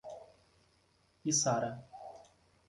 [1.31, 1.71] Içara